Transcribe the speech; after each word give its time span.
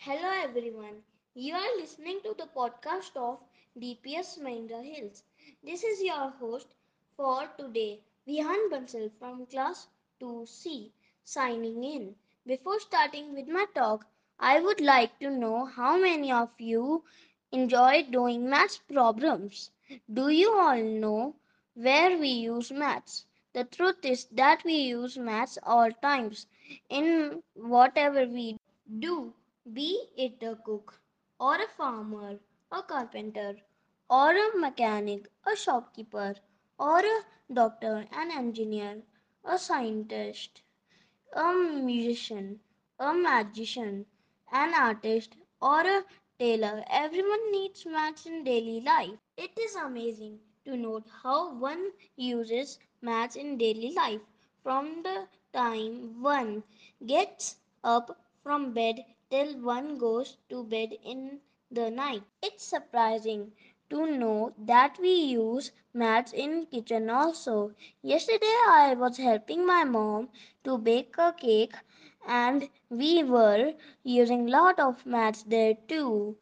Hello 0.00 0.30
everyone. 0.42 1.02
You 1.34 1.54
are 1.54 1.76
listening 1.76 2.20
to 2.24 2.34
the 2.36 2.46
podcast 2.56 3.16
of 3.16 3.38
DPS 3.78 4.38
Mahendra 4.38 4.82
Hills. 4.84 5.22
This 5.62 5.84
is 5.84 6.02
your 6.02 6.30
host 6.30 6.74
for 7.16 7.46
today, 7.56 8.00
Vihaan 8.26 8.68
Bansal 8.72 9.10
from 9.18 9.46
class 9.46 9.86
2C, 10.18 10.92
signing 11.24 11.84
in. 11.84 12.16
Before 12.46 12.80
starting 12.80 13.32
with 13.34 13.46
my 13.48 13.66
talk, 13.74 14.06
I 14.40 14.60
would 14.60 14.80
like 14.80 15.18
to 15.20 15.30
know 15.30 15.66
how 15.66 15.96
many 15.98 16.32
of 16.32 16.50
you 16.58 17.04
enjoy 17.52 18.02
doing 18.10 18.48
maths 18.50 18.78
problems. 18.78 19.70
Do 20.12 20.28
you 20.30 20.52
all 20.58 20.82
know 20.82 21.36
where 21.74 22.18
we 22.18 22.28
use 22.28 22.72
maths? 22.72 23.26
The 23.52 23.64
truth 23.64 24.04
is 24.04 24.24
that 24.32 24.64
we 24.64 24.74
use 24.74 25.16
maths 25.16 25.58
all 25.62 25.90
times 25.92 26.46
in 26.88 27.42
whatever 27.54 28.26
we 28.26 28.56
do, 28.98 29.32
be 29.72 30.08
it 30.16 30.42
a 30.42 30.56
cook 30.56 31.00
or 31.38 31.56
a 31.62 31.68
farmer, 31.68 32.38
a 32.70 32.82
carpenter 32.82 33.56
or 34.08 34.30
a 34.36 34.56
mechanic, 34.56 35.28
a 35.46 35.56
shopkeeper 35.56 36.34
or 36.78 36.98
a 37.00 37.20
doctor, 37.52 38.06
an 38.12 38.30
engineer, 38.30 39.02
a 39.44 39.58
scientist, 39.58 40.62
a 41.34 41.52
musician, 41.54 42.60
a 42.98 43.12
magician, 43.14 44.06
an 44.52 44.74
artist, 44.74 45.36
or 45.60 45.80
a 45.86 46.04
tailor. 46.38 46.84
Everyone 46.90 47.50
needs 47.52 47.86
maths 47.86 48.26
in 48.26 48.44
daily 48.44 48.80
life. 48.80 49.18
It 49.36 49.50
is 49.58 49.74
amazing 49.76 50.40
to 50.64 50.76
note 50.76 51.08
how 51.22 51.54
one 51.54 51.90
uses 52.16 52.78
maths 53.00 53.36
in 53.36 53.58
daily 53.58 53.92
life 53.92 54.20
from 54.62 55.02
the 55.02 55.28
time 55.52 56.22
one 56.22 56.62
gets 57.06 57.56
up 57.84 58.18
from 58.42 58.72
bed 58.72 59.04
till 59.30 59.58
one 59.60 59.98
goes 59.98 60.36
to 60.50 60.64
bed 60.64 60.92
in 61.04 61.40
the 61.70 61.90
night. 61.90 62.24
It's 62.42 62.64
surprising 62.64 63.52
to 63.90 64.06
know 64.06 64.52
that 64.58 64.98
we 65.00 65.12
use 65.14 65.72
mats 65.94 66.32
in 66.32 66.66
kitchen 66.66 67.10
also. 67.10 67.72
Yesterday 68.02 68.56
I 68.68 68.94
was 68.98 69.18
helping 69.18 69.66
my 69.66 69.84
mom 69.84 70.28
to 70.64 70.78
bake 70.78 71.16
a 71.18 71.32
cake 71.32 71.74
and 72.26 72.68
we 72.90 73.22
were 73.22 73.74
using 74.02 74.46
lot 74.46 74.78
of 74.80 75.06
mats 75.06 75.42
there 75.42 75.74
too. 75.88 76.36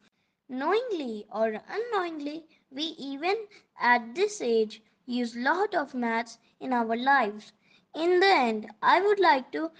Knowingly 0.49 1.25
or 1.31 1.61
unknowingly, 1.69 2.45
we 2.71 2.83
even 2.97 3.47
at 3.79 4.15
this 4.15 4.41
age 4.41 4.81
use 5.05 5.35
lot 5.35 5.73
of 5.75 5.93
mats 5.93 6.39
in 6.59 6.73
our 6.73 6.95
lives. 6.95 7.53
In 7.95 8.19
the 8.19 8.27
end, 8.27 8.69
I 8.81 9.01
would 9.01 9.19
like 9.19 9.51
to 9.53 9.71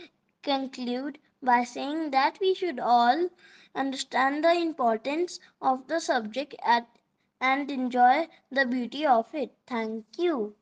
conclude 0.43 1.19
by 1.41 1.63
saying 1.63 2.11
that 2.11 2.39
we 2.39 2.53
should 2.53 2.79
all 2.79 3.29
understand 3.75 4.43
the 4.43 4.53
importance 4.53 5.39
of 5.61 5.87
the 5.87 5.99
subject 5.99 6.55
at, 6.63 6.87
and 7.41 7.71
enjoy 7.71 8.27
the 8.51 8.65
beauty 8.65 9.05
of 9.05 9.33
it. 9.33 9.55
Thank 9.67 10.05
you. 10.17 10.55